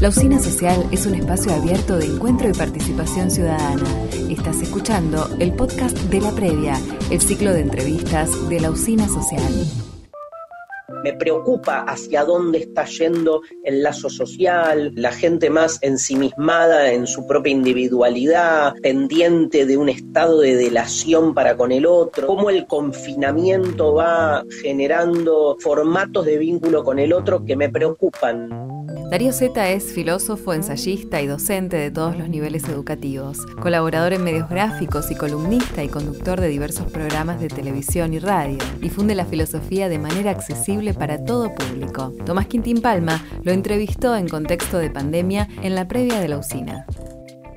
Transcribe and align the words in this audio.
La 0.00 0.10
Usina 0.10 0.38
Social 0.38 0.86
es 0.92 1.06
un 1.06 1.14
espacio 1.14 1.52
abierto 1.52 1.96
de 1.96 2.06
encuentro 2.06 2.48
y 2.48 2.52
participación 2.52 3.30
ciudadana. 3.30 3.82
Estás 4.30 4.60
escuchando 4.62 5.28
el 5.40 5.52
podcast 5.54 5.96
de 5.96 6.20
la 6.20 6.30
previa, 6.30 6.80
el 7.10 7.20
ciclo 7.20 7.52
de 7.52 7.62
entrevistas 7.62 8.48
de 8.48 8.60
la 8.60 8.70
Usina 8.70 9.08
Social 9.08 9.87
me 11.04 11.12
preocupa 11.12 11.80
hacia 11.80 12.24
dónde 12.24 12.58
está 12.58 12.84
yendo 12.84 13.42
el 13.64 13.82
lazo 13.82 14.10
social, 14.10 14.92
la 14.94 15.12
gente 15.12 15.50
más 15.50 15.78
ensimismada 15.82 16.92
en 16.92 17.06
su 17.06 17.26
propia 17.26 17.52
individualidad, 17.52 18.74
pendiente 18.82 19.66
de 19.66 19.76
un 19.76 19.88
estado 19.88 20.40
de 20.40 20.56
delación 20.56 21.34
para 21.34 21.56
con 21.56 21.72
el 21.72 21.86
otro, 21.86 22.26
cómo 22.26 22.50
el 22.50 22.66
confinamiento 22.66 23.94
va 23.94 24.44
generando 24.62 25.56
formatos 25.60 26.26
de 26.26 26.38
vínculo 26.38 26.84
con 26.84 26.98
el 26.98 27.12
otro 27.12 27.44
que 27.44 27.56
me 27.56 27.68
preocupan. 27.68 28.68
Darío 29.10 29.32
Zeta 29.32 29.70
es 29.70 29.90
filósofo, 29.94 30.52
ensayista 30.52 31.22
y 31.22 31.26
docente 31.26 31.78
de 31.78 31.90
todos 31.90 32.18
los 32.18 32.28
niveles 32.28 32.68
educativos, 32.68 33.38
colaborador 33.62 34.12
en 34.12 34.22
medios 34.22 34.50
gráficos 34.50 35.10
y 35.10 35.14
columnista 35.14 35.82
y 35.82 35.88
conductor 35.88 36.38
de 36.38 36.48
diversos 36.48 36.92
programas 36.92 37.40
de 37.40 37.48
televisión 37.48 38.12
y 38.12 38.18
radio. 38.18 38.58
Difunde 38.80 39.14
la 39.14 39.24
filosofía 39.24 39.88
de 39.88 39.98
manera 39.98 40.30
accesible 40.30 40.87
para 40.94 41.24
todo 41.24 41.54
público. 41.54 42.12
Tomás 42.24 42.46
Quintín 42.46 42.80
Palma 42.80 43.24
lo 43.42 43.52
entrevistó 43.52 44.16
en 44.16 44.28
contexto 44.28 44.78
de 44.78 44.90
pandemia 44.90 45.48
en 45.62 45.74
la 45.74 45.88
previa 45.88 46.20
de 46.20 46.28
la 46.28 46.38
usina. 46.38 46.86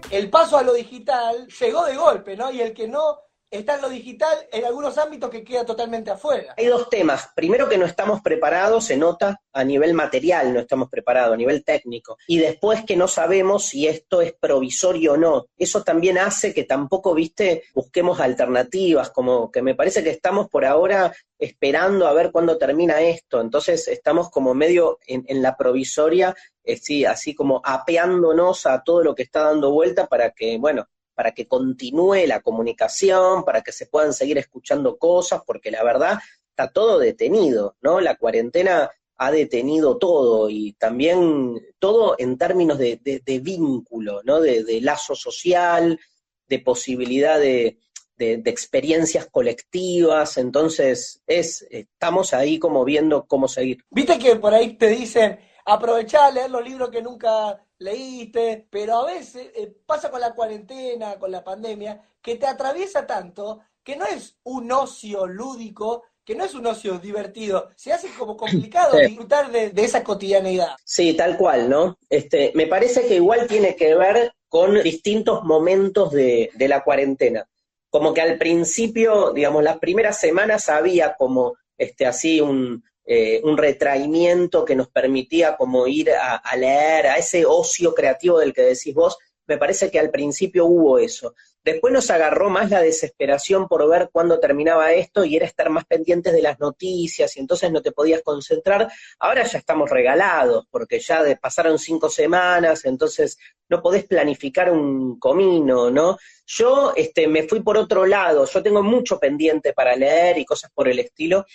El 0.10 0.30
paso 0.30 0.58
a 0.58 0.64
lo 0.64 0.74
digital 0.74 1.48
llegó 1.48 1.86
de 1.86 1.96
golpe, 1.96 2.36
¿no? 2.36 2.52
Y 2.52 2.62
el 2.62 2.74
que 2.74 2.88
no 2.88 3.18
está 3.52 3.76
en 3.76 3.82
lo 3.82 3.90
digital 3.90 4.38
en 4.52 4.66
algunos 4.66 4.98
ámbitos 4.98 5.30
que 5.30 5.44
queda 5.44 5.66
totalmente 5.66 6.10
afuera. 6.10 6.56
Hay 6.58 6.68
dos 6.68 6.90
temas. 6.90 7.30
Primero 7.36 7.68
que 7.68 7.78
no 7.78 7.86
estamos 7.86 8.22
preparados, 8.22 8.86
se 8.86 8.96
nota 8.96 9.42
a 9.52 9.64
nivel 9.66 9.94
material, 9.94 10.54
no 10.54 10.62
estamos 10.62 10.90
preparados, 10.90 11.34
a 11.34 11.38
nivel 11.38 11.64
técnico. 11.66 12.18
Y 12.28 12.40
después 12.40 12.86
que 12.86 12.96
no 12.96 13.10
sabemos 13.10 13.66
si 13.66 13.88
esto 13.88 14.22
es 14.22 14.34
provisorio 14.34 15.14
o 15.14 15.18
no. 15.18 15.48
Eso 15.58 15.84
también 15.84 16.18
hace 16.18 16.54
que 16.54 16.64
tampoco, 16.64 17.14
viste, 17.14 17.64
busquemos 17.76 18.22
alternativas, 18.22 19.10
como 19.10 19.52
que 19.52 19.62
me 19.62 19.76
parece 19.76 20.02
que 20.02 20.12
estamos 20.12 20.48
por 20.50 20.66
ahora 20.66 21.14
esperando 21.38 22.08
a 22.08 22.14
ver 22.14 22.32
cuándo 22.32 22.58
termina 22.58 23.02
esto. 23.02 23.42
Entonces 23.42 23.88
estamos 23.90 24.30
como 24.30 24.54
medio 24.54 25.00
en, 25.06 25.42
la 25.42 25.58
provisoria, 25.58 26.34
eh, 26.64 26.78
sí, 26.78 27.04
así 27.04 27.36
como 27.36 27.62
apeándonos 27.66 28.66
a 28.66 28.82
todo 28.84 29.04
lo 29.04 29.14
que 29.14 29.24
está 29.24 29.44
dando 29.44 29.72
vuelta 29.72 30.08
para 30.08 30.32
que, 30.32 30.58
bueno, 30.58 30.88
para 31.14 31.32
que 31.32 31.48
continúe 31.48 32.26
la 32.28 32.42
comunicación, 32.42 33.44
para 33.44 33.62
que 33.62 33.72
se 33.72 33.86
puedan 33.86 34.14
seguir 34.14 34.38
escuchando 34.38 34.98
cosas, 34.98 35.42
porque 35.46 35.72
la 35.72 35.84
verdad 35.84 36.20
está 36.50 36.72
todo 36.72 37.00
detenido, 37.00 37.76
¿no? 37.82 38.02
La 38.02 38.16
cuarentena 38.16 38.90
ha 39.18 39.32
detenido 39.32 39.98
todo 39.98 40.50
y 40.50 40.74
también 40.74 41.62
todo 41.78 42.16
en 42.18 42.38
términos 42.38 42.78
de, 42.78 43.42
vínculo, 43.44 44.22
¿no? 44.24 44.42
De, 44.42 44.82
lazo 44.82 45.16
social, 45.16 46.00
de 46.48 46.60
posibilidad 46.60 47.40
de, 47.40 47.78
de, 48.18 48.42
experiencias 48.46 49.28
colectivas, 49.28 50.38
entonces 50.38 51.22
es, 51.28 51.68
estamos 51.70 52.34
ahí 52.34 52.58
como 52.58 52.84
viendo 52.84 53.26
cómo 53.26 53.48
seguir. 53.48 53.84
Viste 53.90 54.18
que 54.18 54.36
por 54.38 54.54
ahí 54.54 54.74
te 54.76 54.88
dicen, 54.88 55.40
aprovechá 55.66 56.26
a 56.26 56.32
leer 56.32 56.50
los 56.50 56.64
libros 56.64 56.90
que 56.90 57.02
nunca 57.02 57.64
leíste, 57.80 58.68
pero 58.70 58.98
a 58.98 59.06
veces 59.06 59.52
eh, 59.56 59.74
pasa 59.86 60.12
con 60.12 60.22
la 60.22 60.34
cuarentena, 60.34 61.18
con 61.18 61.32
la 61.32 61.44
pandemia, 61.44 62.02
que 62.22 62.36
te 62.36 62.46
atraviesa 62.46 63.06
tanto 63.06 63.62
que 63.84 63.96
no 63.96 64.06
es 64.06 64.38
un 64.44 64.72
ocio 64.72 65.26
lúdico, 65.26 66.04
que 66.24 66.36
no 66.36 66.46
es 66.46 66.54
un 66.54 66.68
ocio 66.68 67.00
divertido, 67.00 67.70
se 67.76 67.92
hace 67.92 68.10
como 68.18 68.38
complicado 68.38 68.98
disfrutar 69.08 69.52
de, 69.52 69.72
esa 69.78 70.04
cotidianeidad. 70.04 70.76
Sí, 70.86 71.14
tal 71.16 71.38
cual, 71.38 71.70
¿no? 71.70 71.98
Este, 72.10 72.52
me 72.54 72.68
parece 72.68 73.08
que 73.08 73.16
igual 73.16 73.48
tiene 73.48 73.76
que 73.76 73.96
ver 73.96 74.34
con 74.48 74.82
distintos 74.84 75.44
momentos 75.44 76.12
de, 76.12 76.52
de 76.54 76.68
la 76.68 76.84
cuarentena. 76.84 77.48
Como 77.90 78.14
que 78.14 78.22
al 78.22 78.38
principio, 78.38 79.34
digamos, 79.34 79.64
las 79.64 79.80
primeras 79.80 80.20
semanas 80.20 80.70
había 80.70 81.16
como 81.16 81.56
este, 81.78 82.06
así 82.06 82.40
un, 82.40 82.84
eh, 83.06 83.42
un 83.44 83.58
retraimiento 83.58 84.64
que 84.64 84.76
nos 84.76 84.90
permitía 84.90 85.58
como 85.58 85.88
ir 85.88 86.12
a, 86.12 86.56
leer, 86.56 87.08
a 87.08 87.16
ese 87.16 87.46
ocio 87.46 87.94
creativo 87.94 88.40
del 88.40 88.54
que 88.54 88.62
decís 88.62 88.94
vos, 88.94 89.18
me 89.48 89.58
parece 89.58 89.90
que 89.90 90.00
al 90.00 90.12
principio 90.12 90.66
hubo 90.66 91.00
eso. 91.00 91.34
Después 91.64 91.94
nos 91.94 92.10
agarró 92.10 92.50
más 92.50 92.72
la 92.72 92.82
desesperación 92.82 93.68
por 93.68 93.88
ver 93.88 94.10
cuándo 94.12 94.40
terminaba 94.40 94.94
esto 94.94 95.26
y 95.26 95.36
era 95.36 95.46
estar 95.46 95.70
más 95.70 95.86
pendientes 95.86 96.34
de 96.34 96.42
las 96.42 96.60
noticias 96.60 97.36
y 97.38 97.40
entonces 97.40 97.72
no 97.72 97.82
te 97.82 97.92
podías 97.92 98.22
concentrar. 98.24 98.92
Ahora 99.20 99.44
ya 99.44 99.60
estamos 99.60 99.90
regalados 99.90 100.66
porque 100.72 101.00
ya 101.00 101.24
pasaron 101.40 101.78
cinco 101.78 102.10
semanas, 102.10 102.86
entonces 102.86 103.38
no 103.70 103.82
podés 103.82 104.06
planificar 104.06 104.72
un 104.72 105.20
comino, 105.20 105.92
¿no? 105.92 106.18
Yo 106.48 106.94
este, 106.96 107.28
me 107.28 107.44
fui 107.44 107.62
por 107.62 107.78
otro 107.78 108.06
lado, 108.06 108.46
yo 108.46 108.64
tengo 108.64 108.82
mucho 108.82 109.20
pendiente 109.20 109.74
para 109.74 109.96
leer 109.96 110.40
y 110.40 110.46
cosas 110.46 110.72
por 110.74 110.88
el 110.88 111.00
estilo, 111.00 111.46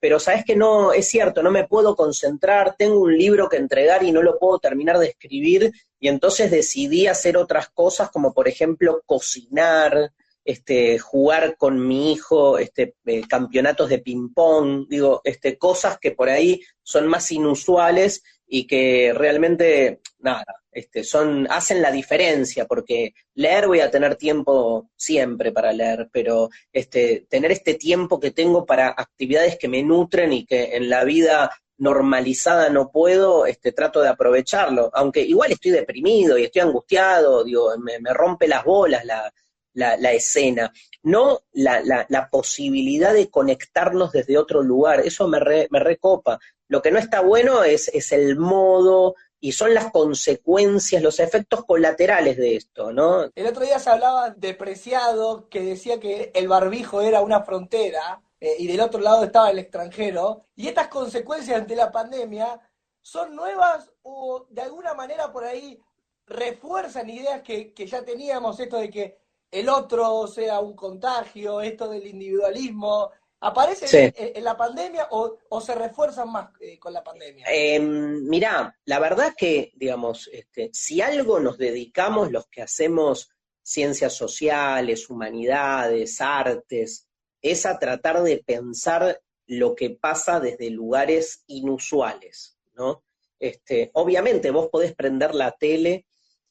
pero 0.00 0.18
sabes 0.18 0.44
que 0.44 0.56
no, 0.56 0.92
es 0.92 1.08
cierto, 1.08 1.42
no 1.42 1.50
me 1.50 1.68
puedo 1.68 1.94
concentrar, 1.94 2.74
tengo 2.76 3.00
un 3.00 3.16
libro 3.16 3.48
que 3.48 3.58
entregar 3.58 4.02
y 4.02 4.12
no 4.12 4.22
lo 4.22 4.38
puedo 4.38 4.58
terminar 4.58 4.98
de 4.98 5.08
escribir, 5.08 5.72
y 6.00 6.08
entonces 6.08 6.50
decidí 6.50 7.06
hacer 7.06 7.36
otras 7.36 7.68
cosas, 7.68 8.10
como 8.10 8.32
por 8.32 8.48
ejemplo 8.48 9.02
cocinar, 9.04 10.12
este, 10.42 10.98
jugar 10.98 11.56
con 11.58 11.86
mi 11.86 12.12
hijo, 12.12 12.58
este, 12.58 12.94
eh, 13.04 13.22
campeonatos 13.28 13.90
de 13.90 13.98
ping-pong, 13.98 14.86
digo, 14.88 15.20
este, 15.22 15.58
cosas 15.58 15.98
que 15.98 16.12
por 16.12 16.30
ahí 16.30 16.62
son 16.82 17.06
más 17.06 17.30
inusuales 17.30 18.22
y 18.46 18.66
que 18.66 19.12
realmente, 19.14 20.00
nada, 20.18 20.44
este, 20.72 21.04
son, 21.04 21.46
hacen 21.50 21.82
la 21.82 21.90
diferencia, 21.90 22.66
porque 22.66 23.12
leer 23.34 23.66
voy 23.66 23.80
a 23.80 23.90
tener 23.90 24.16
tiempo 24.16 24.90
siempre 24.96 25.52
para 25.52 25.72
leer, 25.72 26.08
pero 26.12 26.48
este, 26.72 27.26
tener 27.28 27.50
este 27.52 27.74
tiempo 27.74 28.20
que 28.20 28.30
tengo 28.30 28.64
para 28.64 28.88
actividades 28.88 29.58
que 29.58 29.68
me 29.68 29.82
nutren 29.82 30.32
y 30.32 30.46
que 30.46 30.76
en 30.76 30.88
la 30.88 31.04
vida 31.04 31.50
normalizada 31.78 32.68
no 32.68 32.90
puedo, 32.90 33.46
este, 33.46 33.72
trato 33.72 34.00
de 34.00 34.08
aprovecharlo, 34.08 34.90
aunque 34.92 35.22
igual 35.22 35.50
estoy 35.52 35.72
deprimido 35.72 36.38
y 36.38 36.44
estoy 36.44 36.62
angustiado, 36.62 37.42
digo, 37.42 37.72
me, 37.78 37.98
rompe 38.12 38.46
las 38.46 38.64
bolas 38.64 39.02
la, 39.04 40.12
escena, 40.12 40.70
no 41.02 41.40
la, 41.52 41.82
la, 41.82 42.28
posibilidad 42.30 43.14
de 43.14 43.30
conectarnos 43.30 44.12
desde 44.12 44.36
otro 44.36 44.62
lugar, 44.62 45.00
eso 45.00 45.26
me, 45.26 45.38
me 45.70 45.80
recopa, 45.80 46.38
lo 46.68 46.82
que 46.82 46.92
no 46.92 46.98
está 46.98 47.20
bueno 47.20 47.64
es, 47.64 47.88
es 47.88 48.12
el 48.12 48.36
modo 48.36 49.14
y 49.40 49.52
son 49.52 49.72
las 49.72 49.90
consecuencias, 49.90 51.02
los 51.02 51.18
efectos 51.18 51.64
colaterales 51.64 52.36
de 52.36 52.56
esto, 52.56 52.92
¿no? 52.92 53.24
El 53.34 53.46
otro 53.46 53.64
día 53.64 53.78
se 53.78 53.90
hablaba 53.90 54.30
de 54.30 54.54
Preciado, 54.54 55.48
que 55.48 55.62
decía 55.62 55.98
que 55.98 56.30
el 56.34 56.46
barbijo 56.46 57.00
era 57.00 57.22
una 57.22 57.42
frontera 57.42 58.20
eh, 58.38 58.56
y 58.58 58.66
del 58.66 58.80
otro 58.80 59.00
lado 59.00 59.24
estaba 59.24 59.50
el 59.50 59.58
extranjero, 59.58 60.44
y 60.54 60.68
estas 60.68 60.88
consecuencias 60.88 61.58
ante 61.58 61.74
la 61.74 61.90
pandemia 61.90 62.60
son 63.00 63.34
nuevas 63.34 63.90
o 64.02 64.46
de 64.50 64.62
alguna 64.62 64.92
manera 64.92 65.32
por 65.32 65.44
ahí 65.44 65.78
refuerzan 66.26 67.08
ideas 67.08 67.42
que, 67.42 67.72
que 67.72 67.86
ya 67.86 68.04
teníamos, 68.04 68.60
esto 68.60 68.76
de 68.76 68.90
que 68.90 69.18
el 69.50 69.68
otro 69.68 70.26
sea 70.26 70.60
un 70.60 70.76
contagio, 70.76 71.60
esto 71.60 71.88
del 71.88 72.06
individualismo, 72.06 73.10
¿Aparece 73.42 74.12
en, 74.16 74.44
la 74.44 74.54
pandemia 74.54 75.08
o, 75.10 75.60
se 75.62 75.74
refuerzan 75.74 76.30
más 76.30 76.50
eh, 76.60 76.78
con 76.78 76.92
la 76.92 77.02
pandemia? 77.02 77.46
Eh, 77.50 77.80
mirá, 77.80 78.78
la 78.84 78.98
verdad 78.98 79.34
que, 79.36 79.72
digamos, 79.76 80.28
este, 80.30 80.70
si 80.74 81.00
algo 81.00 81.40
nos 81.40 81.56
dedicamos 81.56 82.30
los 82.30 82.46
que 82.48 82.60
hacemos 82.60 83.30
ciencias 83.62 84.14
sociales, 84.14 85.08
humanidades, 85.08 86.20
artes, 86.20 87.06
es 87.40 87.64
a 87.64 87.78
tratar 87.78 88.22
de 88.22 88.42
pensar 88.44 89.22
lo 89.46 89.74
que 89.74 89.90
pasa 89.90 90.38
desde 90.38 90.68
lugares 90.68 91.42
inusuales, 91.46 92.58
¿no? 92.74 93.04
Este, 93.38 93.90
obviamente 93.94 94.50
vos 94.50 94.68
podés 94.68 94.94
prender 94.94 95.34
la 95.34 95.52
tele 95.52 96.06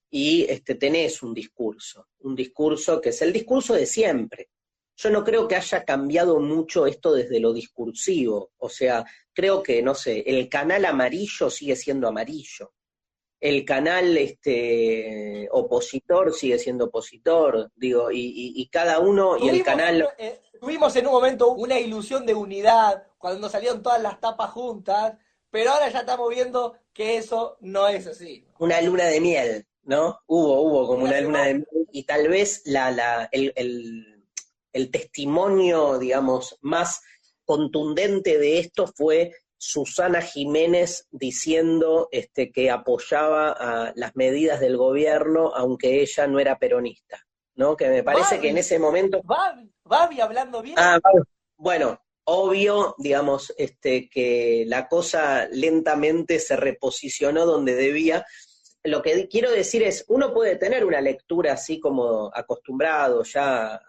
y 0.10 0.46
este, 0.50 0.74
tenés 0.74 1.22
un 1.22 1.36
discurso, 1.36 2.08
un 2.22 2.36
discurso 2.36 3.00
que 3.00 3.10
es 3.10 3.22
el 3.22 3.32
discurso 3.32 3.76
de 3.76 3.86
siempre, 3.86 4.50
yo 5.02 5.10
no 5.10 5.24
creo 5.24 5.48
que 5.48 5.56
haya 5.56 5.86
cambiado 5.86 6.42
mucho 6.42 6.86
esto 6.86 7.14
desde 7.14 7.40
lo 7.40 7.54
discursivo. 7.54 8.52
O 8.58 8.68
sea, 8.68 9.06
creo 9.32 9.64
que, 9.64 9.82
no 9.82 9.96
sé, 9.96 10.26
el 10.28 10.50
canal 10.50 10.84
amarillo 10.84 11.50
sigue 11.50 11.78
siendo 11.78 12.10
amarillo. 12.10 12.74
El 13.40 13.64
canal 13.64 14.18
este, 14.18 15.48
opositor 15.52 16.34
sigue 16.34 16.60
siendo 16.60 16.86
opositor, 16.86 17.72
digo, 17.78 18.10
y, 18.12 18.68
cada 18.70 19.00
uno, 19.00 19.38
y 19.38 19.48
el 19.48 19.64
canal... 19.64 20.10
Eh, 20.18 20.42
tuvimos 20.60 20.94
en 20.98 21.08
un 21.08 21.14
momento 21.14 21.54
una 21.54 21.80
ilusión 21.80 22.26
de 22.26 22.34
unidad, 22.34 23.08
cuando 23.18 23.48
salieron 23.48 23.82
todas 23.82 24.02
las 24.02 24.20
tapas 24.20 24.52
juntas, 24.52 25.16
pero 25.50 25.72
ahora 25.72 25.88
ya 25.88 26.00
estamos 26.02 26.30
viendo 26.30 26.76
que 26.92 27.16
eso 27.16 27.56
no 27.62 27.88
es 27.88 28.06
así. 28.06 28.46
Una 28.60 28.82
luna 28.82 29.06
de 29.06 29.22
miel, 29.22 29.66
¿no? 29.84 30.20
Hubo, 30.28 30.62
hubo 30.62 30.88
como 30.88 31.06
una, 31.06 31.22
luna 31.22 31.46
de 31.46 31.54
miel, 31.54 31.88
y 31.94 32.04
tal 32.04 32.28
vez 32.28 32.64
la, 32.66 32.92
la, 32.92 33.30
el 33.32 33.54
el 33.56 34.19
testimonio, 34.92 36.00
digamos, 36.00 36.58
más 36.62 37.02
contundente 37.46 38.38
de 38.38 38.60
esto 38.60 38.88
fue 38.88 39.34
Susana 39.58 40.22
Jiménez 40.22 41.08
diciendo 41.12 42.08
este, 42.12 42.52
que 42.52 42.72
apoyaba 42.72 43.52
a 43.52 43.92
las 43.96 44.16
medidas 44.16 44.60
del 44.60 44.78
gobierno, 44.78 45.52
aunque 45.54 46.02
ella 46.02 46.28
no 46.28 46.40
era 46.40 46.58
peronista, 46.58 47.26
¿no? 47.56 47.76
Que 47.76 47.90
me 47.90 48.04
parece 48.04 48.40
que 48.40 48.50
en 48.50 48.58
ese 48.58 48.80
momento... 48.80 49.22
Babi, 49.84 50.22
hablando 50.22 50.62
bien. 50.62 50.76
Ah, 50.78 51.00
bueno, 51.58 52.00
obvio, 52.24 52.96
digamos, 53.00 53.54
este, 53.58 54.08
que 54.10 54.64
la 54.68 54.88
cosa 54.88 55.48
lentamente 55.52 56.40
se 56.40 56.56
reposicionó 56.56 57.46
donde 57.46 57.76
debía. 57.76 58.26
Lo 58.84 59.02
que 59.02 59.28
quiero 59.28 59.52
decir 59.52 59.84
es, 59.84 60.06
uno 60.08 60.34
puede 60.34 60.56
tener 60.56 60.86
una 60.86 61.02
lectura 61.02 61.54
así 61.54 61.80
como 61.80 62.32
acostumbrado 62.34 63.24
ya 63.24 63.82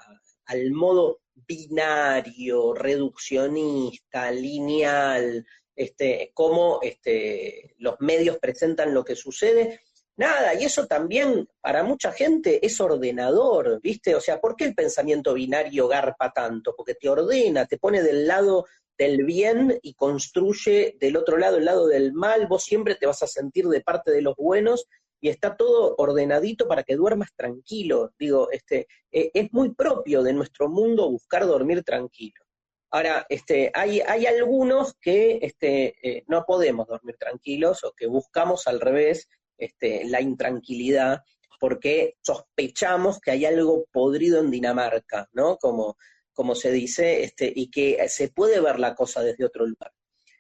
al 0.50 0.73
modo 0.73 1.20
binario, 1.32 2.75
reduccionista, 2.75 4.32
lineal, 4.32 5.47
este, 5.76 6.32
cómo 6.35 6.81
este, 6.82 7.76
los 7.79 7.94
medios 8.00 8.38
presentan 8.38 8.93
lo 8.93 9.05
que 9.05 9.14
sucede. 9.14 9.81
Nada, 10.17 10.55
y 10.55 10.64
eso 10.64 10.88
también 10.88 11.49
para 11.61 11.85
mucha 11.85 12.11
gente 12.11 12.67
es 12.67 12.81
ordenador, 12.81 13.81
¿viste? 13.81 14.17
O 14.17 14.20
sea, 14.20 14.41
¿por 14.41 14.56
qué 14.56 14.64
el 14.64 14.75
pensamiento 14.75 15.35
binario 15.35 15.87
garpa 15.87 16.32
tanto? 16.32 16.75
Porque 16.76 16.97
te 16.97 17.08
ordena, 17.08 17.67
te 17.67 17.79
pone 17.79 18.02
del 18.02 18.26
lado 18.26 18.67
del 18.99 19.25
bien 19.25 19.79
y 19.82 19.94
construye 19.94 20.97
del 20.99 21.17
otro 21.17 21.38
lado 21.38 21.58
el 21.58 21.64
lado 21.64 21.87
del 21.87 22.12
mal, 22.12 22.49
vos 22.49 22.64
siempre 22.64 22.97
te 22.97 23.06
vas 23.06 23.23
a 23.23 23.29
sentir 23.29 23.67
de 23.69 23.81
parte 23.81 24.11
de 24.11 24.20
los 24.20 24.35
buenos 24.37 24.88
y 25.20 25.28
está 25.28 25.56
todo 25.56 25.94
ordenadito 25.99 26.67
para 26.67 26.82
que 26.82 26.96
duermas 26.96 27.31
tranquilo. 27.34 28.12
Digo, 28.19 28.50
este, 28.50 28.88
eh, 29.12 29.31
es 29.34 29.52
muy 29.52 29.75
propio 29.75 30.22
de 30.22 30.32
nuestro 30.32 30.69
mundo 30.69 31.11
buscar 31.11 31.46
dormir 31.46 31.82
tranquilo. 31.82 32.43
Ahora, 32.90 33.26
este, 33.28 33.70
hay, 33.72 34.00
hay 34.00 34.26
algunos 34.26 34.94
que 35.00 35.38
este, 35.43 35.94
eh, 36.02 36.25
no 36.26 36.44
podemos 36.44 36.88
dormir 36.88 37.17
tranquilos 37.19 37.84
o 37.84 37.93
que 37.93 38.06
buscamos 38.06 38.67
al 38.67 38.81
revés 38.81 39.28
este, 39.56 40.05
la 40.06 40.20
intranquilidad 40.20 41.23
porque 41.61 42.16
sospechamos 42.23 43.20
que 43.20 43.32
hay 43.32 43.44
algo 43.44 43.87
podrido 43.93 44.40
en 44.40 44.50
Dinamarca, 44.50 45.28
¿no? 45.32 45.58
Como, 45.58 45.99
como 46.32 46.55
se 46.55 46.73
dice, 46.73 47.23
este, 47.23 47.52
y 47.55 47.70
que 47.70 48.08
se 48.08 48.28
puede 48.31 48.61
ver 48.61 48.81
la 48.81 48.94
cosa 48.94 49.23
desde 49.23 49.44
otro 49.44 49.66
lugar. 49.66 49.93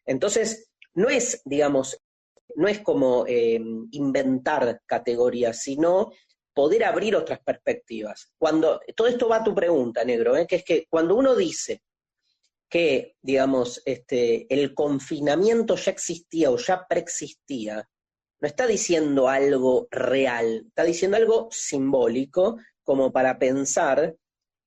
Entonces, 0.06 0.70
no 0.94 1.10
es, 1.10 1.42
digamos, 1.44 2.02
no 2.56 2.68
es 2.68 2.80
como 2.80 3.24
eh, 3.26 3.60
inventar 3.90 4.82
categorías, 4.86 5.60
sino 5.62 6.10
poder 6.54 6.84
abrir 6.84 7.16
otras 7.16 7.40
perspectivas. 7.40 8.32
Cuando, 8.38 8.80
todo 8.94 9.06
esto 9.06 9.28
va 9.28 9.36
a 9.36 9.44
tu 9.44 9.54
pregunta, 9.54 10.04
negro, 10.04 10.36
¿eh? 10.36 10.46
que 10.46 10.56
es 10.56 10.64
que 10.64 10.86
cuando 10.88 11.14
uno 11.14 11.34
dice 11.34 11.82
que, 12.68 13.16
digamos, 13.20 13.82
este, 13.84 14.46
el 14.52 14.74
confinamiento 14.74 15.76
ya 15.76 15.90
existía 15.90 16.50
o 16.50 16.56
ya 16.56 16.86
preexistía, 16.88 17.88
no 18.40 18.48
está 18.48 18.66
diciendo 18.66 19.28
algo 19.28 19.88
real, 19.90 20.64
está 20.68 20.84
diciendo 20.84 21.16
algo 21.16 21.48
simbólico, 21.50 22.58
como 22.82 23.12
para 23.12 23.38
pensar 23.38 24.16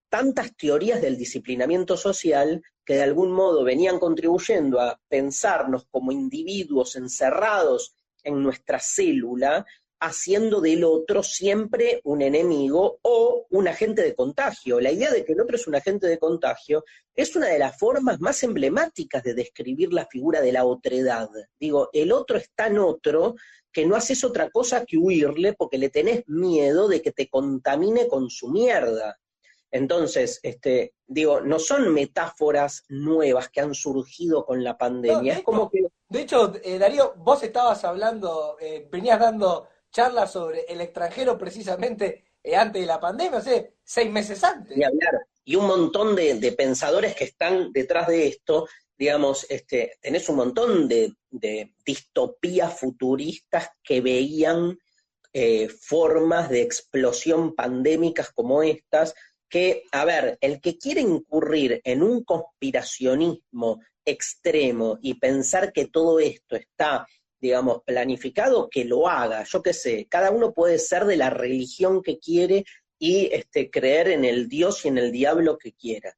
tantas 0.10 0.56
teorías 0.56 1.02
del 1.02 1.18
disciplinamiento 1.18 1.98
social 1.98 2.62
que 2.86 2.96
de 2.96 3.04
algún 3.04 3.32
modo 3.32 3.64
venían 3.64 4.00
contribuyendo 4.00 4.80
a 4.80 5.00
pensarnos 5.08 5.86
como 5.90 6.12
individuos 6.12 6.96
encerrados 6.96 7.96
en 8.24 8.42
nuestra 8.42 8.80
célula 8.80 9.66
haciendo 10.04 10.60
del 10.60 10.84
otro 10.84 11.24
siempre 11.24 12.02
un 12.04 12.22
enemigo 12.22 13.00
o 13.04 13.48
un 13.50 13.68
agente 13.70 14.02
de 14.02 14.14
contagio. 14.14 14.82
La 14.82 14.92
idea 14.92 15.10
de 15.12 15.24
que 15.24 15.32
el 15.32 15.40
otro 15.40 15.56
es 15.56 15.66
un 15.66 15.76
agente 15.76 16.08
de 16.08 16.20
contagio 16.20 16.84
es 17.16 17.36
una 17.38 17.48
de 17.48 17.60
las 17.60 17.78
formas 17.78 18.20
más 18.20 18.44
emblemáticas 18.44 19.24
de 19.24 19.34
describir 19.34 19.94
la 19.94 20.06
figura 20.06 20.42
de 20.42 20.52
la 20.52 20.66
otredad. 20.66 21.30
Digo, 21.58 21.90
el 21.94 22.12
otro 22.12 22.38
es 22.38 22.50
tan 22.54 22.80
otro 22.80 23.36
que 23.72 23.86
no 23.86 23.96
haces 23.96 24.26
otra 24.26 24.50
cosa 24.50 24.86
que 24.86 24.98
huirle 24.98 25.54
porque 25.54 25.78
le 25.78 25.90
tenés 25.90 26.24
miedo 26.28 26.90
de 26.90 27.02
que 27.02 27.12
te 27.12 27.30
contamine 27.30 28.08
con 28.10 28.30
su 28.30 28.50
mierda. 28.50 29.20
Entonces, 29.74 30.40
este, 30.44 30.94
digo, 31.08 31.42
no 31.42 31.58
son 31.58 31.92
metáforas 31.92 32.86
nuevas 32.90 33.50
que 33.50 33.60
han 33.60 33.74
surgido 33.74 34.46
con 34.46 34.64
la 34.64 34.78
pandemia. 34.78 35.34
es 35.34 35.44
como 35.44 35.68
que... 35.68 35.88
De 36.08 36.22
hecho, 36.22 36.54
eh, 36.64 36.78
Darío, 36.78 37.16
vos 37.18 37.42
estabas 37.42 37.84
hablando, 37.84 38.56
eh, 38.62 38.88
venías 38.92 39.20
dando 39.20 39.68
charlas 39.92 40.32
sobre 40.32 40.62
el 40.70 40.80
extranjero 40.80 41.40
precisamente 41.40 42.24
eh, 42.44 42.56
antes 42.56 42.84
de 42.84 42.86
la 42.86 43.00
pandemia, 43.00 43.40
o 43.40 43.42
sea, 43.42 43.66
seis 43.84 44.12
meses 44.12 44.44
antes. 44.44 44.78
Y, 44.78 44.84
hablar. 44.84 45.26
y 45.44 45.56
un 45.56 45.66
montón 45.66 46.16
de, 46.16 46.54
pensadores 46.56 47.16
que 47.16 47.24
están 47.24 47.74
detrás 47.74 48.06
de 48.06 48.28
esto, 48.28 48.68
digamos, 48.96 49.48
este, 49.50 49.98
tenés 50.00 50.30
un 50.30 50.36
montón 50.36 50.88
de, 50.88 51.16
distopías 51.84 52.80
futuristas 52.80 53.70
que 53.84 54.02
veían 54.02 54.78
eh, 55.34 55.68
formas 55.68 56.48
de 56.52 56.62
explosión 56.62 57.56
pandémicas 57.56 58.32
como 58.32 58.62
estas, 58.62 59.16
que, 59.54 59.84
a 59.92 60.04
ver, 60.04 60.40
el 60.42 60.60
que 60.60 60.80
quiere 60.80 61.02
incurrir 61.02 61.80
en 61.84 62.02
un 62.02 62.24
conspiracionismo 62.24 63.82
extremo 64.04 64.98
y 65.00 65.14
pensar 65.20 65.72
que 65.72 65.90
todo 65.90 66.20
esto 66.20 66.56
está 66.56 67.06
digamos, 67.40 67.84
planificado, 67.86 68.68
que 68.68 68.84
lo 68.84 69.08
haga. 69.08 69.44
Yo 69.44 69.62
qué 69.62 69.74
sé, 69.74 70.08
cada 70.10 70.32
uno 70.32 70.54
puede 70.54 70.80
ser 70.80 71.06
de 71.06 71.18
la 71.18 71.30
religión 71.30 72.02
que 72.02 72.18
quiere 72.18 72.66
y 72.98 73.30
este, 73.32 73.70
creer 73.70 74.08
en 74.08 74.26
el 74.26 74.48
Dios 74.48 74.86
y 74.86 74.88
en 74.88 74.98
el 74.98 75.12
diablo 75.12 75.60
que 75.60 75.74
quiera. 75.74 76.18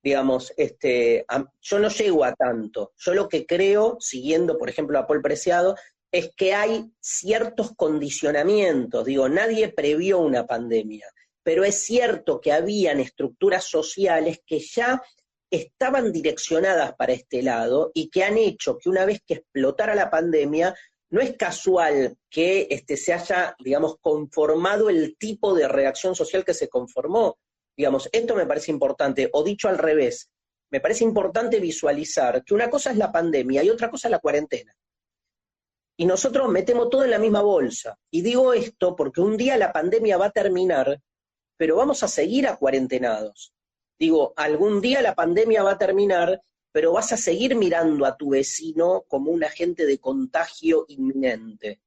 Digamos, 0.00 0.52
este, 0.56 1.24
yo 1.62 1.78
no 1.80 1.88
llego 1.88 2.24
a 2.24 2.34
tanto. 2.34 2.92
Yo 2.98 3.14
lo 3.14 3.28
que 3.28 3.46
creo, 3.46 3.96
siguiendo, 3.98 4.58
por 4.58 4.68
ejemplo, 4.68 4.96
a 4.98 5.08
Paul 5.08 5.22
Preciado, 5.22 5.74
es 6.12 6.30
que 6.36 6.54
hay 6.54 6.92
ciertos 7.00 7.74
condicionamientos. 7.74 9.06
Digo, 9.06 9.28
nadie 9.28 9.70
previó 9.70 10.20
una 10.20 10.46
pandemia, 10.46 11.06
pero 11.46 11.62
es 11.62 11.84
cierto 11.84 12.40
que 12.40 12.50
habían 12.50 12.98
estructuras 12.98 13.62
sociales 13.62 14.42
que 14.44 14.58
ya 14.58 15.00
estaban 15.48 16.10
direccionadas 16.10 16.96
para 16.96 17.12
este 17.12 17.40
lado 17.40 17.92
y 17.94 18.10
que 18.10 18.24
han 18.24 18.36
hecho 18.36 18.76
que 18.78 18.88
una 18.88 19.04
vez 19.04 19.20
que 19.24 19.34
explotara 19.34 19.94
la 19.94 20.10
pandemia, 20.10 20.74
no 21.08 21.20
es 21.20 21.36
casual 21.36 22.18
que 22.28 22.66
este, 22.68 22.96
se 22.96 23.12
haya, 23.12 23.54
digamos, 23.60 23.94
conformado 24.00 24.90
el 24.90 25.16
tipo 25.16 25.54
de 25.54 25.68
reacción 25.68 26.16
social 26.16 26.44
que 26.44 26.52
se 26.52 26.68
conformó. 26.68 27.38
Digamos, 27.76 28.08
esto 28.10 28.34
me 28.34 28.46
parece 28.46 28.72
importante, 28.72 29.30
o 29.32 29.44
dicho 29.44 29.68
al 29.68 29.78
revés, 29.78 30.28
me 30.72 30.80
parece 30.80 31.04
importante 31.04 31.60
visualizar 31.60 32.42
que 32.42 32.54
una 32.54 32.68
cosa 32.68 32.90
es 32.90 32.96
la 32.96 33.12
pandemia 33.12 33.62
y 33.62 33.70
otra 33.70 33.88
cosa 33.88 34.08
es 34.08 34.10
la 34.10 34.18
cuarentena. 34.18 34.74
Y 35.96 36.06
nosotros 36.06 36.48
metemos 36.48 36.90
todo 36.90 37.04
en 37.04 37.10
la 37.10 37.20
misma 37.20 37.42
bolsa. 37.42 37.96
Y 38.10 38.22
digo 38.22 38.52
esto 38.52 38.96
porque 38.96 39.20
un 39.20 39.36
día 39.36 39.56
la 39.56 39.72
pandemia 39.72 40.18
va 40.18 40.26
a 40.26 40.30
terminar, 40.30 41.00
pero 41.56 41.76
vamos 41.76 42.02
a 42.02 42.08
seguir 42.08 42.46
a 42.46 42.56
cuarentenados. 42.56 43.52
Digo, 43.98 44.32
algún 44.36 44.80
día 44.80 45.00
la 45.02 45.14
pandemia 45.14 45.62
va 45.62 45.72
a 45.72 45.78
terminar, 45.78 46.42
pero 46.70 46.92
vas 46.92 47.12
a 47.12 47.16
seguir 47.16 47.54
mirando 47.54 48.04
a 48.04 48.16
tu 48.16 48.30
vecino 48.30 49.04
como 49.08 49.30
un 49.30 49.44
agente 49.44 49.86
de 49.86 49.98
contagio 49.98 50.84
inminente. 50.88 51.80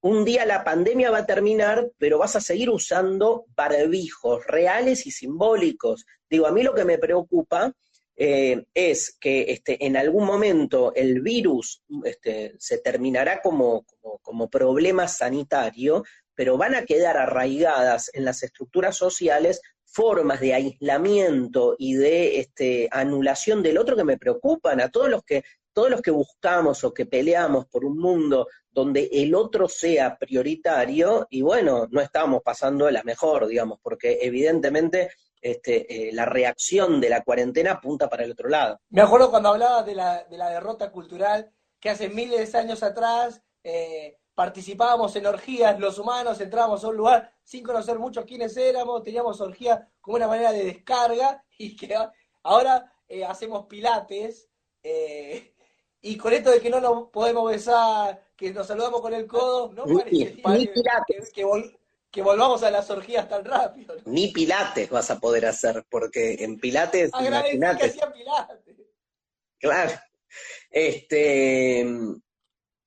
Un 0.00 0.24
día 0.24 0.46
la 0.46 0.62
pandemia 0.62 1.10
va 1.10 1.18
a 1.18 1.26
terminar, 1.26 1.90
pero 1.98 2.18
vas 2.18 2.36
a 2.36 2.40
seguir 2.40 2.70
usando 2.70 3.46
barbijos 3.56 4.46
reales 4.46 5.06
y 5.06 5.10
simbólicos. 5.10 6.06
Digo, 6.30 6.46
a 6.46 6.52
mí 6.52 6.62
lo 6.62 6.72
que 6.72 6.84
me 6.84 6.98
preocupa 6.98 7.74
eh, 8.14 8.64
es 8.74 9.16
que 9.18 9.46
este, 9.48 9.84
en 9.84 9.96
algún 9.96 10.24
momento 10.24 10.92
el 10.94 11.20
virus 11.20 11.82
este, 12.04 12.54
se 12.58 12.78
terminará 12.78 13.42
como, 13.42 13.84
como 14.22 14.48
problema 14.48 15.08
sanitario, 15.08 16.04
pero 16.38 16.56
van 16.56 16.76
a 16.76 16.84
quedar 16.84 17.16
arraigadas 17.16 18.12
en 18.14 18.24
las 18.24 18.44
estructuras 18.44 18.96
sociales 18.96 19.60
formas 19.84 20.38
de 20.38 20.54
aislamiento 20.54 21.74
y 21.76 21.94
de 21.94 22.38
este, 22.38 22.88
anulación 22.92 23.60
del 23.60 23.76
otro 23.76 23.96
que 23.96 24.04
me 24.04 24.18
preocupan, 24.18 24.80
a 24.80 24.88
todos 24.88 25.08
los 25.08 25.24
que, 25.24 25.42
todos 25.72 25.90
los 25.90 26.00
que 26.00 26.12
buscamos 26.12 26.84
o 26.84 26.94
que 26.94 27.06
peleamos 27.06 27.66
por 27.66 27.84
un 27.84 27.98
mundo 27.98 28.46
donde 28.70 29.08
el 29.10 29.34
otro 29.34 29.68
sea 29.68 30.16
prioritario, 30.16 31.26
y 31.28 31.42
bueno, 31.42 31.88
no 31.90 32.00
estamos 32.00 32.40
pasando 32.44 32.88
la 32.88 33.02
mejor, 33.02 33.48
digamos, 33.48 33.80
porque 33.82 34.20
evidentemente 34.22 35.10
este, 35.42 36.08
eh, 36.08 36.12
la 36.12 36.24
reacción 36.24 37.00
de 37.00 37.08
la 37.08 37.24
cuarentena 37.24 37.72
apunta 37.72 38.08
para 38.08 38.22
el 38.22 38.30
otro 38.30 38.48
lado. 38.48 38.78
Me 38.90 39.02
acuerdo 39.02 39.30
cuando 39.30 39.48
hablabas 39.48 39.84
de 39.86 39.96
la, 39.96 40.22
de 40.22 40.38
la 40.38 40.50
derrota 40.50 40.92
cultural 40.92 41.50
que 41.80 41.90
hace 41.90 42.08
miles 42.08 42.52
de 42.52 42.58
años 42.58 42.84
atrás 42.84 43.42
eh, 43.64 44.18
participábamos 44.38 45.16
en 45.16 45.26
orgías, 45.26 45.80
los 45.80 45.98
humanos 45.98 46.40
entrábamos 46.40 46.84
a 46.84 46.86
un 46.86 46.96
lugar 46.96 47.28
sin 47.42 47.64
conocer 47.64 47.98
mucho 47.98 48.24
quiénes 48.24 48.56
éramos, 48.56 49.02
teníamos 49.02 49.40
orgía 49.40 49.90
como 50.00 50.16
una 50.16 50.28
manera 50.28 50.52
de 50.52 50.62
descarga 50.62 51.44
y 51.58 51.74
que 51.74 51.92
ahora 52.44 52.92
eh, 53.08 53.24
hacemos 53.24 53.66
pilates 53.66 54.48
eh, 54.80 55.54
y 56.02 56.16
con 56.16 56.32
esto 56.32 56.52
de 56.52 56.60
que 56.60 56.70
no 56.70 56.80
nos 56.80 57.10
podemos 57.10 57.50
besar, 57.50 58.28
que 58.36 58.52
nos 58.52 58.68
saludamos 58.68 59.00
con 59.00 59.12
el 59.12 59.26
codo, 59.26 59.72
no 59.72 59.84
parece 60.40 61.32
que, 62.12 62.22
volvamos 62.22 62.62
a 62.62 62.70
las 62.70 62.88
orgías 62.90 63.28
tan 63.28 63.44
rápido. 63.44 63.96
Ni 64.04 64.28
pilates 64.28 64.88
vas 64.88 65.10
a 65.10 65.18
poder 65.18 65.46
hacer, 65.46 65.84
porque 65.90 66.44
en 66.44 66.60
pilates, 66.60 67.10
imagínate. 67.18 67.76
que 67.76 67.86
hacían 67.86 68.12
pilates. 68.12 68.76
Claro. 69.58 69.90
Este, 70.70 71.84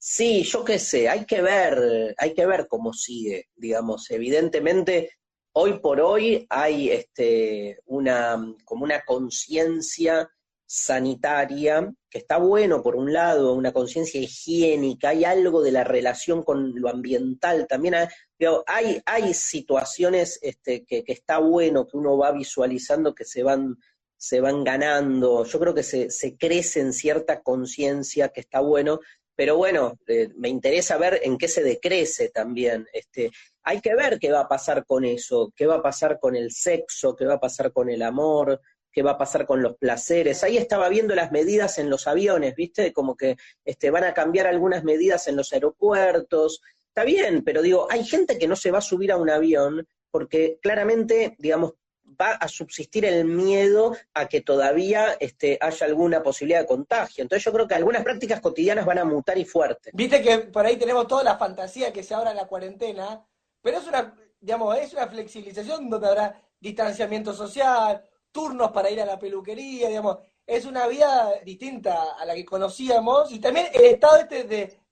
sí, 0.03 0.43
yo 0.43 0.65
qué 0.65 0.79
sé, 0.79 1.07
hay 1.07 1.25
que 1.25 1.43
ver, 1.43 2.15
hay 2.17 2.33
que 2.33 2.45
ver 2.47 2.67
cómo 2.67 2.91
sigue, 2.91 3.49
digamos, 3.55 4.09
evidentemente 4.09 5.11
hoy 5.53 5.79
por 5.79 6.01
hoy 6.01 6.47
hay 6.49 6.89
este, 6.89 7.79
una, 7.85 8.55
como 8.65 8.83
una 8.83 9.03
conciencia 9.05 10.27
sanitaria, 10.65 11.93
que 12.09 12.17
está 12.17 12.37
bueno 12.37 12.81
por 12.81 12.95
un 12.95 13.13
lado, 13.13 13.53
una 13.53 13.73
conciencia 13.73 14.19
higiénica, 14.19 15.09
hay 15.09 15.25
algo 15.25 15.61
de 15.61 15.71
la 15.71 15.83
relación 15.83 16.43
con 16.43 16.79
lo 16.79 16.89
ambiental, 16.89 17.67
también 17.67 17.95
hay, 17.95 19.01
hay, 19.05 19.33
situaciones 19.33 20.39
este, 20.41 20.83
que, 20.85 21.03
está 21.07 21.37
bueno, 21.37 21.85
que 21.85 21.97
uno 21.97 22.17
va 22.17 22.31
visualizando 22.31 23.13
que 23.13 23.25
se 23.25 23.43
van, 23.43 23.75
se 24.15 24.39
van 24.39 24.63
ganando, 24.63 25.43
yo 25.43 25.59
creo 25.59 25.75
que 25.75 25.83
se, 25.83 26.09
se 26.09 26.37
crece 26.37 26.79
en 26.79 26.93
cierta 26.93 27.41
conciencia 27.43 28.29
que 28.29 28.39
está 28.39 28.61
bueno, 28.61 29.01
pero 29.41 29.57
bueno, 29.57 29.97
eh, 30.05 30.29
me 30.35 30.49
interesa 30.49 30.99
ver 30.99 31.19
en 31.23 31.35
qué 31.35 31.47
se 31.47 31.63
decrece 31.63 32.29
también. 32.29 32.85
Este, 32.93 33.31
hay 33.63 33.81
que 33.81 33.95
ver 33.95 34.19
qué 34.19 34.31
va 34.31 34.41
a 34.41 34.47
pasar 34.47 34.85
con 34.85 35.03
eso, 35.03 35.51
qué 35.55 35.65
va 35.65 35.77
a 35.77 35.81
pasar 35.81 36.19
con 36.19 36.35
el 36.35 36.51
sexo, 36.51 37.15
qué 37.15 37.25
va 37.25 37.33
a 37.33 37.39
pasar 37.39 37.73
con 37.73 37.89
el 37.89 38.03
amor, 38.03 38.61
qué 38.91 39.01
va 39.01 39.13
a 39.13 39.17
pasar 39.17 39.47
con 39.47 39.63
los 39.63 39.77
placeres. 39.77 40.43
Ahí 40.43 40.57
estaba 40.57 40.89
viendo 40.89 41.15
las 41.15 41.31
medidas 41.31 41.79
en 41.79 41.89
los 41.89 42.05
aviones, 42.05 42.53
¿viste? 42.53 42.93
Como 42.93 43.15
que 43.15 43.35
este, 43.65 43.89
van 43.89 44.03
a 44.03 44.13
cambiar 44.13 44.45
algunas 44.45 44.83
medidas 44.83 45.27
en 45.27 45.37
los 45.37 45.51
aeropuertos. 45.53 46.61
Está 46.89 47.03
bien, 47.03 47.43
pero 47.43 47.63
digo, 47.63 47.87
hay 47.89 48.05
gente 48.05 48.37
que 48.37 48.47
no 48.47 48.55
se 48.55 48.69
va 48.69 48.77
a 48.77 48.81
subir 48.81 49.11
a 49.11 49.17
un 49.17 49.31
avión 49.31 49.87
porque 50.11 50.59
claramente, 50.61 51.35
digamos, 51.39 51.73
va 52.19 52.31
a 52.31 52.47
subsistir 52.47 53.05
el 53.05 53.25
miedo 53.25 53.95
a 54.13 54.27
que 54.27 54.41
todavía 54.41 55.17
este, 55.19 55.57
haya 55.61 55.85
alguna 55.85 56.23
posibilidad 56.23 56.61
de 56.61 56.67
contagio. 56.67 57.21
Entonces 57.21 57.43
yo 57.43 57.51
creo 57.51 57.67
que 57.67 57.75
algunas 57.75 58.03
prácticas 58.03 58.41
cotidianas 58.41 58.85
van 58.85 58.99
a 58.99 59.05
mutar 59.05 59.37
y 59.37 59.45
fuerte. 59.45 59.91
Viste 59.93 60.21
que 60.21 60.39
por 60.39 60.65
ahí 60.65 60.77
tenemos 60.77 61.07
toda 61.07 61.23
la 61.23 61.37
fantasía 61.37 61.93
que 61.93 62.03
se 62.03 62.13
abra 62.13 62.33
la 62.33 62.47
cuarentena, 62.47 63.25
pero 63.61 63.77
es 63.77 63.87
una, 63.87 64.15
digamos, 64.39 64.77
es 64.77 64.93
una 64.93 65.07
flexibilización 65.07 65.89
donde 65.89 66.07
habrá 66.07 66.41
distanciamiento 66.59 67.33
social, 67.33 68.03
turnos 68.31 68.71
para 68.71 68.89
ir 68.89 69.01
a 69.01 69.05
la 69.05 69.19
peluquería, 69.19 69.89
digamos, 69.89 70.17
es 70.45 70.65
una 70.65 70.87
vida 70.87 71.33
distinta 71.45 72.13
a 72.19 72.25
la 72.25 72.35
que 72.35 72.45
conocíamos 72.45 73.31
y 73.31 73.39
también 73.39 73.67
el 73.73 73.85
estado 73.85 74.17
este 74.17 74.43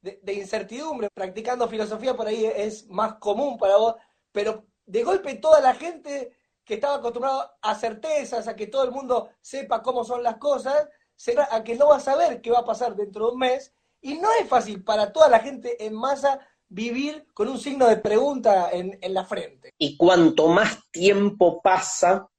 de, 0.01 0.33
incertidumbre, 0.33 1.09
practicando 1.13 1.67
filosofía 1.67 2.15
por 2.15 2.27
ahí 2.27 2.45
es 2.45 2.87
más 2.87 3.15
común 3.15 3.57
para 3.57 3.77
vos, 3.77 3.95
pero 4.31 4.65
de 4.85 5.03
golpe 5.03 5.35
toda 5.35 5.59
la 5.59 5.75
gente 5.75 6.31
que 6.69 6.75
estaba 6.75 6.97
acostumbrada 6.97 7.57
a 7.63 7.73
certezas, 7.73 8.47
a 8.47 8.55
que 8.55 8.67
todo 8.67 8.83
el 8.83 8.91
mundo 8.91 9.31
sepa 9.41 9.81
cómo 9.81 10.03
son 10.03 10.21
las 10.21 10.37
cosas, 10.37 10.87
será 11.15 11.49
a 11.51 11.63
que 11.63 11.73
no 11.73 11.87
va 11.87 11.97
a 11.97 11.99
saber 11.99 12.41
qué 12.41 12.51
va 12.51 12.59
a 12.59 12.63
pasar 12.63 12.95
dentro 12.95 13.25
de 13.25 13.31
un 13.31 13.39
mes 13.39 13.73
y 14.01 14.19
no 14.19 14.29
es 14.39 14.47
fácil 14.47 14.83
para 14.83 15.11
toda 15.11 15.29
la 15.29 15.39
gente 15.39 15.83
en 15.83 15.95
masa 15.95 16.39
vivir 16.67 17.25
con 17.33 17.47
un 17.47 17.57
signo 17.57 17.87
de 17.87 17.97
pregunta 17.97 18.69
en, 18.71 18.99
en 19.01 19.13
la 19.15 19.25
frente. 19.25 19.73
Y 19.79 19.97
cuanto 19.97 20.47
más 20.47 20.77
tiempo 20.91 21.59
pasa, 21.59 22.29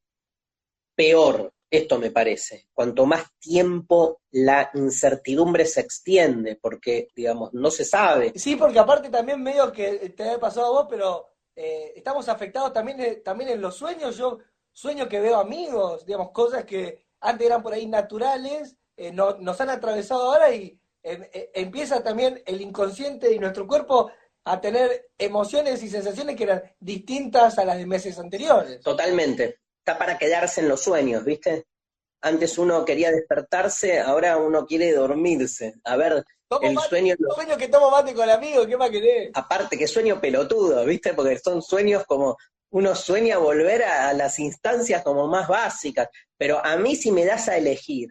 peor. 0.94 1.52
Esto 1.68 1.98
me 1.98 2.12
parece. 2.12 2.68
Cuanto 2.72 3.06
más 3.06 3.24
tiempo 3.40 4.20
la 4.30 4.70
incertidumbre 4.74 5.66
se 5.66 5.80
extiende, 5.80 6.54
porque, 6.54 7.08
digamos, 7.16 7.52
no 7.52 7.72
se 7.72 7.84
sabe. 7.84 8.32
Sí, 8.36 8.54
porque 8.54 8.78
aparte 8.78 9.08
también 9.08 9.42
medio 9.42 9.72
que 9.72 10.10
te 10.10 10.30
ha 10.30 10.38
pasado 10.38 10.66
a 10.66 10.70
vos, 10.70 10.86
pero 10.88 11.29
eh, 11.56 11.92
estamos 11.96 12.28
afectados 12.28 12.72
también, 12.72 13.00
eh, 13.00 13.16
también 13.16 13.50
en 13.50 13.60
los 13.60 13.76
sueños. 13.76 14.16
Yo 14.16 14.38
sueño 14.72 15.08
que 15.08 15.20
veo 15.20 15.38
amigos, 15.38 16.04
digamos, 16.04 16.30
cosas 16.30 16.64
que 16.64 17.06
antes 17.20 17.46
eran 17.46 17.62
por 17.62 17.72
ahí 17.72 17.86
naturales, 17.86 18.76
eh, 18.96 19.12
no, 19.12 19.36
nos 19.38 19.60
han 19.60 19.70
atravesado 19.70 20.24
ahora 20.24 20.54
y 20.54 20.78
empieza 21.02 22.02
también 22.02 22.42
el 22.44 22.60
inconsciente 22.60 23.32
y 23.32 23.38
nuestro 23.38 23.66
cuerpo 23.66 24.10
a 24.44 24.60
tener 24.60 25.08
emociones 25.16 25.82
y 25.82 25.88
sensaciones 25.88 26.36
que 26.36 26.42
eran 26.42 26.62
distintas 26.78 27.58
a 27.58 27.64
las 27.64 27.78
de 27.78 27.86
meses 27.86 28.18
anteriores. 28.18 28.80
Totalmente 28.82 29.60
está 29.78 29.98
para 29.98 30.18
quedarse 30.18 30.60
en 30.60 30.68
los 30.68 30.82
sueños, 30.82 31.24
¿viste? 31.24 31.66
Antes 32.22 32.58
uno 32.58 32.84
quería 32.84 33.10
despertarse, 33.10 34.00
ahora 34.00 34.36
uno 34.36 34.66
quiere 34.66 34.92
dormirse. 34.92 35.74
A 35.84 35.96
ver, 35.96 36.24
el 36.62 36.78
sueño... 36.78 37.14
sueño 37.34 37.56
que 37.56 37.68
tomo 37.68 37.90
mate 37.90 38.14
con 38.14 38.24
el 38.24 38.30
amigo, 38.30 38.66
¿qué 38.66 38.76
más 38.76 38.90
querés? 38.90 39.30
Aparte, 39.34 39.78
que 39.78 39.86
sueño 39.86 40.20
pelotudo, 40.20 40.84
¿viste? 40.84 41.14
Porque 41.14 41.38
son 41.38 41.62
sueños 41.62 42.04
como... 42.06 42.36
Uno 42.72 42.94
sueña 42.94 43.38
volver 43.38 43.82
a, 43.82 44.12
las 44.12 44.38
instancias 44.38 45.02
como 45.02 45.26
más 45.26 45.48
básicas, 45.48 46.08
pero 46.36 46.64
a 46.64 46.76
mí 46.76 46.94
si 46.94 47.10
me 47.10 47.24
das 47.24 47.48
a 47.48 47.56
elegir 47.56 48.08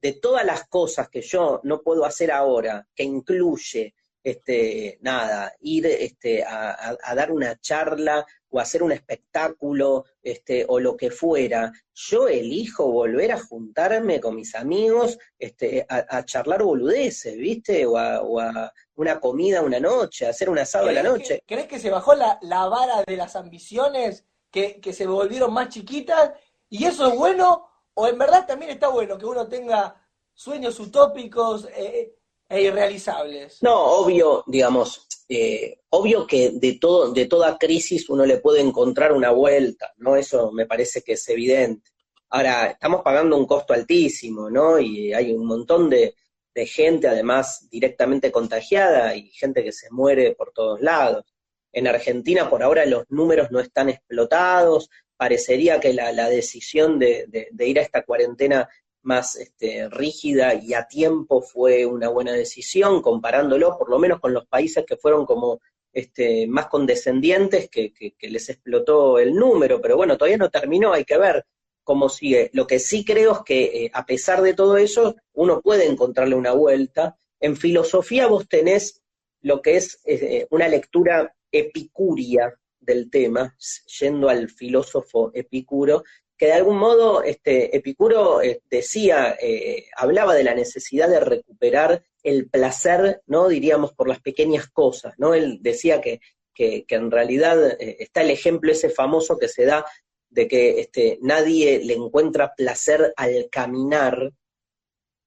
de 0.00 0.12
todas 0.12 0.44
las 0.44 0.68
cosas 0.68 1.08
que 1.08 1.22
yo 1.22 1.60
no 1.64 1.82
puedo 1.82 2.04
hacer 2.04 2.30
ahora, 2.30 2.86
que 2.94 3.02
incluye 3.02 3.94
este, 4.26 4.98
nada, 5.02 5.54
ir 5.60 5.86
este, 5.86 6.42
a, 6.42 6.96
dar 7.14 7.30
una 7.30 7.60
charla 7.60 8.26
o 8.50 8.58
hacer 8.58 8.82
un 8.82 8.90
espectáculo 8.90 10.04
este, 10.20 10.66
o 10.68 10.80
lo 10.80 10.96
que 10.96 11.12
fuera, 11.12 11.72
yo 11.94 12.26
elijo 12.26 12.90
volver 12.90 13.30
a 13.30 13.38
juntarme 13.38 14.18
con 14.18 14.34
mis 14.34 14.56
amigos 14.56 15.16
este, 15.38 15.86
a, 15.88 16.24
charlar 16.24 16.64
boludeces, 16.64 17.36
¿viste? 17.36 17.86
O 17.86 17.96
a, 17.96 18.72
una 18.96 19.20
comida 19.20 19.62
una 19.62 19.78
noche, 19.78 20.26
a 20.26 20.30
hacer 20.30 20.50
un 20.50 20.58
asado 20.58 20.88
a 20.88 20.92
la 20.92 21.04
noche. 21.04 21.44
¿Crees 21.46 21.68
que 21.68 21.78
se 21.78 21.90
bajó 21.90 22.14
la, 22.16 22.40
vara 22.66 23.04
de 23.06 23.16
las 23.16 23.36
ambiciones, 23.36 24.24
que, 24.50 24.80
que 24.80 24.92
se 24.92 25.06
volvieron 25.06 25.52
más 25.52 25.68
chiquitas? 25.68 26.32
¿Y 26.68 26.84
eso 26.86 27.06
es 27.06 27.16
bueno? 27.16 27.68
¿O 27.94 28.08
en 28.08 28.18
verdad 28.18 28.44
también 28.44 28.72
está 28.72 28.88
bueno 28.88 29.16
que 29.16 29.26
uno 29.26 29.46
tenga 29.46 30.04
sueños 30.34 30.80
utópicos? 30.80 31.68
Eh, 31.76 32.15
e 32.48 32.62
irrealizables. 32.62 33.62
No, 33.62 33.84
obvio, 33.84 34.44
digamos, 34.46 35.06
eh, 35.28 35.80
obvio 35.90 36.26
que 36.26 36.50
de, 36.50 36.78
todo, 36.80 37.12
de 37.12 37.26
toda 37.26 37.58
crisis 37.58 38.08
uno 38.08 38.24
le 38.24 38.38
puede 38.38 38.60
encontrar 38.60 39.12
una 39.12 39.30
vuelta, 39.30 39.92
¿no? 39.96 40.16
Eso 40.16 40.52
me 40.52 40.66
parece 40.66 41.02
que 41.02 41.12
es 41.12 41.28
evidente. 41.28 41.90
Ahora, 42.30 42.66
estamos 42.66 43.02
pagando 43.02 43.36
un 43.36 43.46
costo 43.46 43.72
altísimo, 43.72 44.50
¿no? 44.50 44.78
Y 44.78 45.12
hay 45.12 45.32
un 45.32 45.46
montón 45.46 45.88
de, 45.90 46.14
de 46.54 46.66
gente, 46.66 47.06
además, 47.08 47.68
directamente 47.70 48.32
contagiada 48.32 49.14
y 49.14 49.30
gente 49.30 49.62
que 49.62 49.72
se 49.72 49.90
muere 49.90 50.34
por 50.34 50.52
todos 50.52 50.80
lados. 50.80 51.24
En 51.72 51.86
Argentina, 51.86 52.48
por 52.48 52.62
ahora, 52.62 52.86
los 52.86 53.04
números 53.10 53.50
no 53.50 53.60
están 53.60 53.90
explotados. 53.90 54.88
Parecería 55.16 55.78
que 55.80 55.92
la, 55.92 56.12
la 56.12 56.28
decisión 56.30 56.98
de, 56.98 57.26
de, 57.52 57.66
ir 57.68 57.78
a 57.78 57.82
esta 57.82 58.02
cuarentena 58.02 58.68
más 59.06 59.36
este, 59.36 59.88
rígida 59.88 60.54
y 60.54 60.74
a 60.74 60.86
tiempo 60.86 61.40
fue 61.40 61.86
una 61.86 62.08
buena 62.08 62.32
decisión, 62.32 63.00
comparándolo 63.00 63.78
por 63.78 63.88
lo 63.88 63.98
menos 63.98 64.20
con 64.20 64.34
los 64.34 64.46
países 64.46 64.84
que 64.84 64.96
fueron 64.96 65.24
como 65.24 65.60
este, 65.92 66.46
más 66.46 66.66
condescendientes, 66.66 67.70
que, 67.70 67.92
les 68.20 68.48
explotó 68.50 69.18
el 69.18 69.34
número, 69.34 69.80
pero 69.80 69.96
bueno, 69.96 70.18
todavía 70.18 70.36
no 70.36 70.50
terminó, 70.50 70.92
hay 70.92 71.04
que 71.04 71.16
ver 71.16 71.46
cómo 71.84 72.08
sigue. 72.08 72.50
Lo 72.52 72.66
que 72.66 72.78
sí 72.80 73.04
creo 73.04 73.32
es 73.32 73.38
que 73.44 73.64
eh, 73.64 73.90
a 73.94 74.04
pesar 74.04 74.42
de 74.42 74.52
todo 74.52 74.76
eso, 74.76 75.16
uno 75.32 75.62
puede 75.62 75.86
encontrarle 75.86 76.34
una 76.34 76.52
vuelta. 76.52 77.16
En 77.40 77.56
filosofía 77.56 78.26
vos 78.26 78.48
tenés 78.48 79.02
lo 79.40 79.62
que 79.62 79.76
es 79.76 80.00
eh, 80.04 80.46
una 80.50 80.68
lectura 80.68 81.34
epicuria 81.52 82.52
del 82.80 83.08
tema, 83.08 83.56
yendo 84.00 84.28
al 84.28 84.48
filósofo 84.48 85.30
Epicuro, 85.32 86.02
que 86.36 86.46
de 86.46 86.52
algún 86.52 86.78
modo 86.78 87.22
este, 87.22 87.76
Epicuro 87.76 88.42
eh, 88.42 88.60
decía, 88.70 89.36
eh, 89.40 89.86
hablaba 89.96 90.34
de 90.34 90.44
la 90.44 90.54
necesidad 90.54 91.08
de 91.08 91.20
recuperar 91.20 92.02
el 92.22 92.48
placer, 92.48 93.22
¿no? 93.26 93.48
Diríamos, 93.48 93.92
por 93.92 94.08
las 94.08 94.20
pequeñas 94.20 94.68
cosas, 94.68 95.14
¿no? 95.18 95.34
Él 95.34 95.58
decía 95.60 96.00
que, 96.00 96.20
que, 96.54 96.84
en 96.88 97.10
realidad 97.10 97.80
eh, 97.80 97.96
está 98.00 98.22
el 98.22 98.30
ejemplo 98.30 98.72
ese 98.72 98.90
famoso 98.90 99.38
que 99.38 99.48
se 99.48 99.64
da 99.64 99.86
de 100.28 100.48
que 100.48 100.80
este, 100.80 101.18
nadie 101.22 101.80
le 101.84 101.94
encuentra 101.94 102.54
placer 102.54 103.12
al 103.16 103.48
caminar 103.50 104.32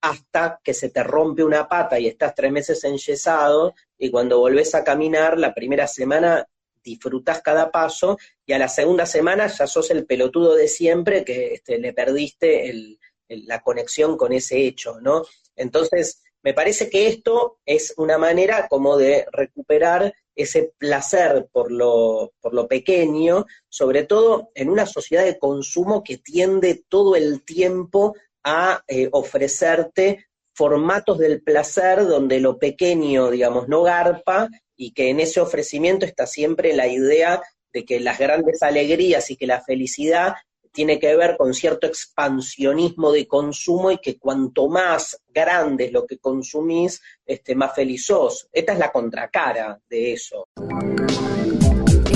hasta 0.02 0.60
que 0.64 0.74
se 0.74 0.90
te 0.90 1.04
rompe 1.04 1.44
una 1.44 1.68
pata 1.68 2.00
y 2.00 2.08
estás 2.08 2.36
tres 2.36 2.52
meses 2.52 2.84
enyesado 2.84 3.74
y 3.98 4.12
cuando 4.12 4.40
volvés 4.40 4.76
a 4.76 4.84
caminar 4.84 5.38
la 5.38 5.54
primera 5.54 5.88
semana 5.88 6.48
disfrutás 6.84 7.42
cada 7.42 7.72
paso 7.72 8.18
y 8.46 8.54
a 8.54 8.60
la 8.60 8.68
segunda 8.68 9.06
semana 9.06 9.48
ya 9.48 9.68
sos 9.68 9.92
el 9.92 10.06
pelotudo 10.06 10.56
de 10.56 10.68
siempre 10.68 11.24
que 11.24 11.54
este, 11.54 11.78
le 11.78 11.94
perdiste 11.94 12.98
la 13.28 13.62
conexión 13.62 14.18
con 14.18 14.34
ese 14.34 14.66
hecho, 14.66 15.00
¿no? 15.02 15.24
Entonces, 15.56 16.24
me 16.42 16.54
parece 16.54 16.90
que 16.90 17.08
esto 17.08 17.60
es 17.66 17.94
una 17.98 18.18
manera 18.18 18.68
como 18.70 18.98
de 18.98 19.26
recuperar 19.32 20.14
ese 20.36 20.74
placer 20.78 21.50
por 21.52 21.72
lo, 21.72 22.32
por 22.40 22.54
lo 22.54 22.68
pequeño, 22.68 23.46
sobre 23.68 24.04
todo 24.06 24.52
en 24.56 24.70
una 24.70 24.86
sociedad 24.86 25.26
de 25.26 25.38
consumo 25.38 26.02
que 26.02 26.18
tiende 26.18 26.86
todo 26.88 27.16
el 27.18 27.44
tiempo 27.44 28.16
a 28.44 28.82
eh, 28.88 29.10
ofrecerte 29.12 30.28
formatos 30.54 31.18
del 31.18 31.42
placer 31.42 32.08
donde 32.08 32.40
lo 32.40 32.58
pequeño, 32.58 33.30
digamos, 33.30 33.68
no 33.68 33.84
garpa 33.84 34.50
y 34.82 34.92
que 34.92 35.10
en 35.10 35.20
ese 35.20 35.42
ofrecimiento 35.42 36.06
está 36.06 36.26
siempre 36.26 36.74
la 36.74 36.88
idea 36.88 37.42
de 37.74 37.84
que 37.84 38.00
las 38.00 38.18
grandes 38.18 38.64
alegrías 38.64 39.30
y 39.30 39.36
que 39.36 39.46
la 39.46 39.62
felicidad 39.62 40.36
tiene 40.72 41.00
que 41.00 41.18
ver 41.18 41.36
con 41.36 41.54
cierto 41.54 41.86
expansionismo 41.86 43.12
de 43.12 43.28
consumo 43.28 43.92
y 43.92 43.98
que 43.98 44.18
cuanto 44.18 44.70
más 44.70 45.22
grande 45.28 45.86
es 45.86 45.92
lo 45.92 46.06
que 46.08 46.18
consumís, 46.18 47.02
este, 47.26 47.56
más 47.56 47.76
feliz 47.76 48.06
sos. 48.06 48.48
Esta 48.54 48.72
es 48.72 48.80
la 48.80 48.90
contracara 48.90 49.78
de 49.90 50.14
eso. 50.14 50.48